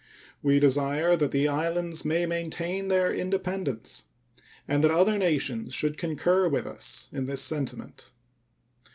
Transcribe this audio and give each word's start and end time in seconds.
We 0.41 0.59
desire 0.59 1.15
that 1.15 1.29
the 1.29 1.47
islands 1.47 2.03
may 2.03 2.25
maintain 2.25 2.87
their 2.87 3.13
independence 3.13 4.05
and 4.67 4.83
that 4.83 4.89
other 4.89 5.15
nations 5.19 5.75
should 5.75 5.95
concur 5.95 6.47
with 6.47 6.65
us 6.65 7.07
in 7.13 7.27
this 7.27 7.43
sentiment. 7.43 8.11